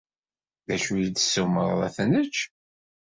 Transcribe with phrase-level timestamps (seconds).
[0.67, 2.37] D acu ara d-tessumreḍ ad t-nečč?